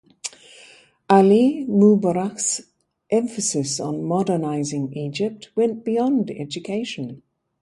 'Ali 1.11 1.63
Mubarak's 1.69 2.59
emphasis 3.11 3.79
on 3.79 4.03
modernizing 4.03 4.91
Egypt 4.93 5.51
went 5.55 5.85
beyond 5.85 6.31
education. 6.31 7.21